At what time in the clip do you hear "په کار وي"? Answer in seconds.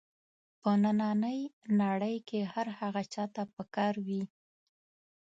3.53-4.21